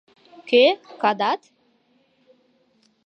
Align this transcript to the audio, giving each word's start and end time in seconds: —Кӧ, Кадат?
—Кӧ, 0.49 0.65
Кадат? 1.01 1.41